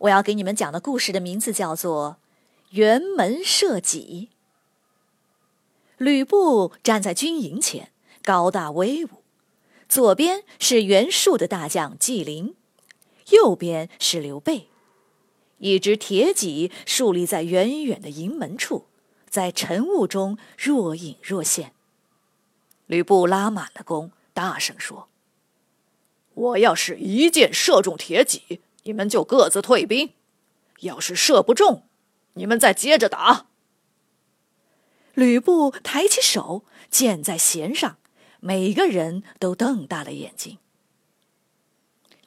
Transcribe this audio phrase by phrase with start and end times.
[0.00, 2.18] 我要给你们讲的故事的名字叫做
[2.76, 4.30] 《辕门射戟》。
[5.96, 7.90] 吕布站在军营前，
[8.22, 9.22] 高大威武，
[9.88, 12.54] 左边是袁术的大将纪灵，
[13.30, 14.68] 右边是刘备。
[15.58, 18.84] 一只铁戟竖立在远远的营门处，
[19.30, 21.72] 在晨雾中若隐若现。
[22.84, 25.08] 吕布拉满了弓，大声说
[26.34, 30.12] ：“我要是一箭射中铁戟。”你们就各自退兵，
[30.80, 31.88] 要是射不中，
[32.34, 33.46] 你们再接着打。
[35.14, 37.98] 吕布抬起手，箭在弦上，
[38.38, 40.58] 每个人都瞪大了眼睛。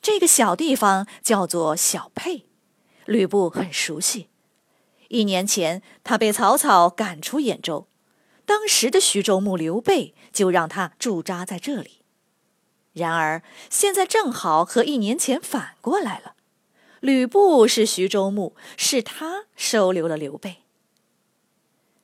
[0.02, 2.46] 这个小地方叫做小沛，
[3.06, 4.28] 吕布很熟悉。
[5.08, 7.88] 一年前，他被曹操赶出兖州，
[8.46, 12.02] 当时的徐州牧刘备就让他驻扎在这里。
[12.92, 16.36] 然而，现在正好和一年前反过来了。
[17.00, 20.58] 吕布是徐州牧，是他收留了刘备。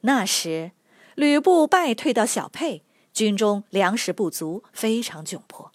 [0.02, 0.72] 那时，
[1.16, 5.72] 吕布败退到小沛，军中粮食不足，非常窘迫。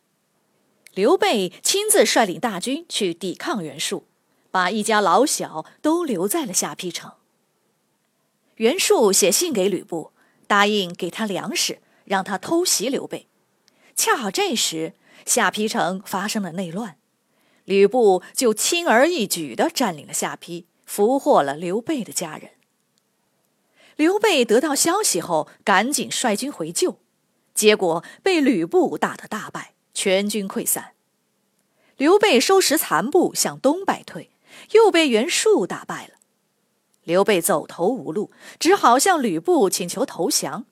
[0.94, 4.06] 刘备亲自率领大军去抵抗袁术，
[4.50, 7.12] 把一家老小都留在了下邳城。
[8.56, 10.12] 袁术写信给吕布，
[10.46, 13.26] 答应给他粮食，让他偷袭刘备。
[13.96, 14.94] 恰好这时，
[15.26, 16.96] 下邳城发生了内乱。
[17.70, 22.50] 吕布就轻而易举地占领了下邳，俘获了刘备的家人。
[23.94, 26.98] 刘备得到消息后，赶紧率军回救，
[27.54, 30.94] 结果被吕布打得大败，全军溃散。
[31.96, 34.30] 刘备收拾残部向东败退，
[34.72, 36.14] 又被袁术打败了。
[37.04, 40.66] 刘备走投无路，只好向吕布请求投降。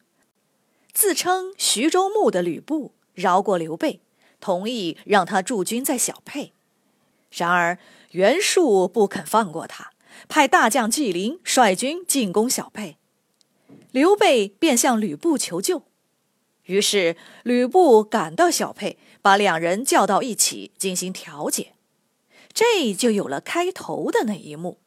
[0.93, 4.01] 自称徐州牧的吕布饶过刘备，
[4.41, 6.55] 同意让他驻军在小沛。
[7.39, 7.79] 然而
[8.11, 9.93] 袁术不肯放过他，
[10.29, 12.97] 派大将纪灵率军进攻小沛，
[13.93, 15.85] 刘备便向吕布求救。
[16.65, 21.75] 于是吕布赶到小沛，把两人叫到一起进行调解，
[22.53, 24.79] 这就有了开头的那一幕。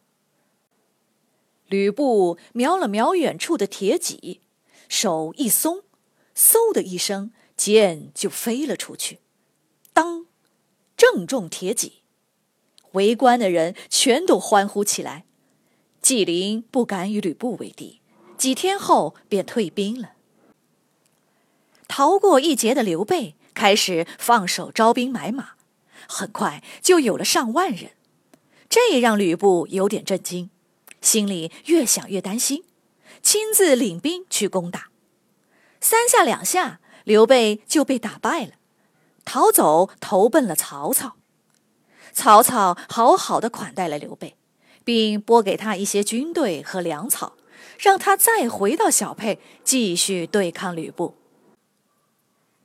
[1.67, 4.41] 吕布瞄了瞄远处的铁戟，
[4.89, 5.83] 手一松，
[6.35, 9.19] 嗖的一声，箭就飞了出去，
[9.93, 10.25] 当，
[10.97, 12.00] 正中铁戟。
[12.93, 15.25] 围观的人全都欢呼起来，
[16.01, 18.01] 纪灵不敢与吕布为敌，
[18.37, 20.13] 几天后便退兵了。
[21.87, 25.51] 逃过一劫的刘备开始放手招兵买马，
[26.07, 27.91] 很快就有了上万人，
[28.69, 30.49] 这让吕布有点震惊，
[31.01, 32.63] 心里越想越担心，
[33.21, 34.89] 亲自领兵去攻打。
[35.79, 38.51] 三下两下，刘备就被打败了，
[39.25, 41.17] 逃走投奔了曹操。
[42.13, 44.35] 曹操好好的款待了刘备，
[44.83, 47.33] 并拨给他一些军队和粮草，
[47.79, 51.15] 让他再回到小沛继续对抗吕布。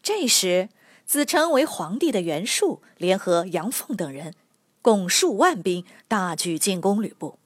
[0.03, 0.69] 这时，
[1.05, 4.35] 自称为皇帝的袁术联合杨凤等人，
[4.83, 7.39] 共数万兵大举进攻吕布。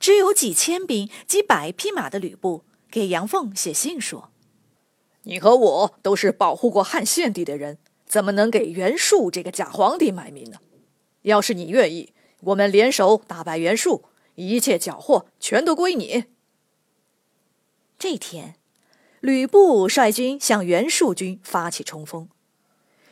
[0.00, 4.30] 只有几千兵、几百匹马的吕布给杨凤写信说
[5.24, 10.58] ：“你和我都是保护过汉献帝的人，怎么能给袁术这个假皇帝卖命呢？”
[11.22, 16.24] 要是你愿意，我们联手打败袁术，一切缴获全都归你。
[17.98, 18.56] 这天，
[19.20, 22.28] 吕布率军向袁术军发起冲锋，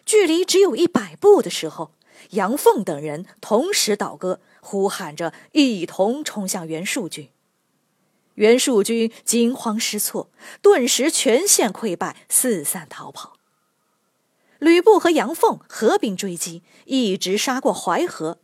[0.05, 1.93] 距离只有一百步的时候，
[2.31, 7.29] 杨凤等人同时倒戈，呼喊着一同冲向袁术军。
[8.35, 10.31] 袁术军惊慌失措，
[10.63, 13.40] 顿时全线溃败，四散逃跑。
[14.61, 18.39] 吕布和杨凤合兵追击，一直杀过淮河，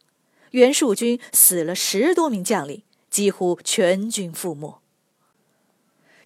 [0.52, 4.80] 袁术军死了十多名将领，几乎全军覆没。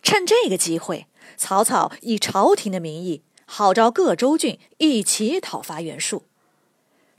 [0.03, 1.07] 趁这个机会，
[1.37, 6.23] 曹操以朝廷的名义号召各州郡一起讨伐袁术。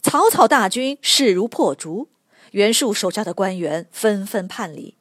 [0.01, 2.07] 曹操大军势如破竹，
[2.51, 4.95] 袁术手下的官员纷纷叛离，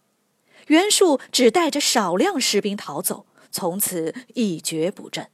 [0.67, 5.29] 袁术只带着少量士兵逃走，从此一蹶不振。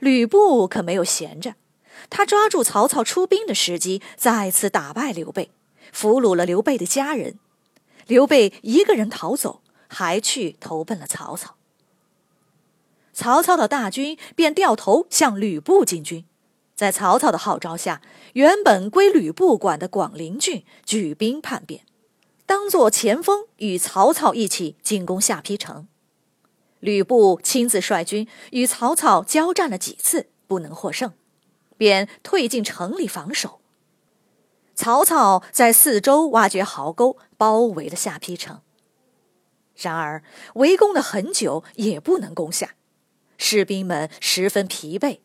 [0.00, 1.54] 吕布可没有闲着，
[2.08, 5.50] 他抓住曹操出兵的时机，再次打败刘备，
[5.92, 7.38] 俘虏了刘备的家人。
[8.06, 11.54] 刘备一个人逃走，还去投奔了曹操。
[13.12, 16.24] 曹操的大军便掉头向吕布进军。
[16.74, 18.00] 在曹操的号召下，
[18.32, 21.84] 原本归吕布管的广陵郡举兵叛变，
[22.46, 25.86] 当作前锋与曹操一起进攻下邳城。
[26.80, 31.12] 吕布亲自率军与曹操交战了几次，不能获胜，
[31.76, 33.60] 便退进城里防守。
[34.74, 38.62] 曹操在四周挖掘壕沟，包围了下邳城。
[39.76, 40.22] 然而
[40.54, 42.74] 围攻了很久，也不能攻下，
[43.38, 45.20] 士兵们十分疲惫。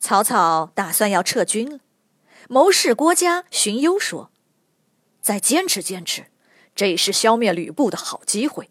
[0.00, 1.80] 曹操打算要撤军了。
[2.48, 4.30] 谋士郭嘉荀攸说
[5.22, 6.26] ：“再坚持坚持，
[6.74, 8.70] 这是消灭吕布的好机会。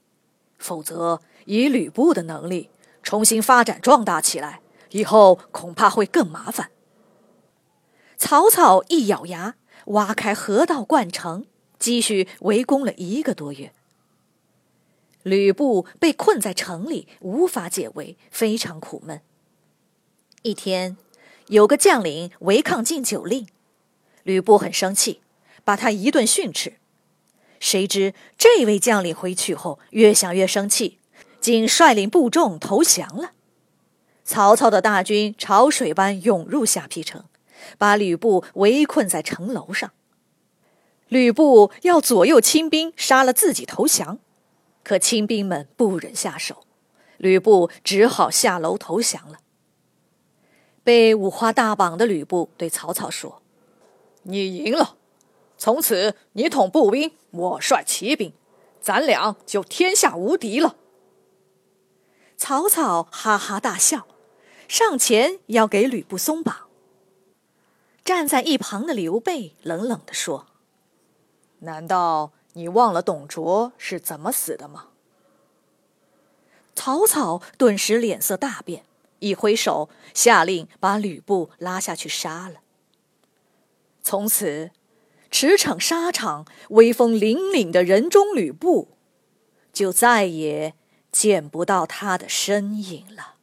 [0.63, 2.69] 否则，以吕布的能力
[3.03, 4.61] 重新发展壮大起来，
[4.91, 6.71] 以后恐怕会更麻烦。”
[8.17, 9.55] 曹操一咬牙，
[9.87, 11.45] 挖开河道灌城，
[11.77, 13.73] 继续围攻了一个多月。
[15.23, 19.21] 吕布被困在城里，无法解围，非常苦闷。
[20.41, 20.95] 一天。
[21.47, 23.45] 有个将领违抗禁酒令，
[24.23, 25.19] 吕布很生气，
[25.65, 26.77] 把他一顿训斥。
[27.63, 30.99] 谁知这位将领回去后越想越生气，
[31.39, 33.31] 竟率领部众投降了。
[34.25, 37.23] 曹操的大军潮水般涌入下邳城，
[37.77, 39.91] 把吕布围困在城楼上。
[41.07, 44.19] 吕布要左右亲兵杀了自己投降，
[44.83, 46.65] 可亲兵们不忍下手，
[47.15, 49.37] 吕布只好下楼投降了。
[50.83, 53.41] 被五花大绑的吕布对曹操说
[54.23, 54.97] ：“你赢了，
[55.63, 58.33] 从此你统步兵，我率骑兵，
[58.81, 60.75] 咱俩就天下无敌了。”
[62.35, 64.05] 曹操哈哈大笑，
[64.67, 66.67] 上前要给吕布松绑。
[68.03, 70.47] 站在一旁的刘备冷冷地说
[71.59, 74.89] ：“难道你忘了董卓是怎么死的吗？”
[76.75, 78.83] 曹操顿时脸色大变。
[79.19, 82.55] 一挥手，下令把吕布拉下去杀了。
[84.01, 84.71] 从此，
[85.33, 88.89] 驰骋沙场、威风凛凛的人中吕布，
[89.73, 90.75] 就再也
[91.11, 93.33] 见不到他的身影了。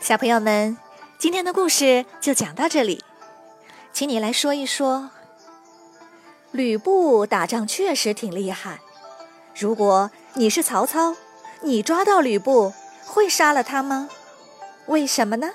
[0.00, 0.78] 小朋友们，
[1.18, 3.04] 今天的故事就讲到这里，
[3.92, 5.10] 请你来说一说。
[6.50, 8.80] 吕布打仗确实挺厉害。
[9.54, 11.14] 如果你是曹操，
[11.62, 12.72] 你抓到吕布
[13.04, 14.08] 会杀了他吗？
[14.86, 15.50] 为什么呢？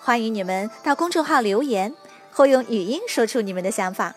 [0.00, 1.94] 欢迎你们到公众号留言，
[2.32, 4.14] 或用语音说出你们的想法。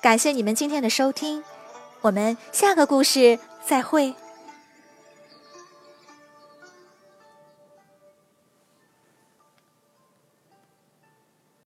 [0.00, 1.42] 感谢你们今天的收听，
[2.02, 4.14] 我们下个故事再会。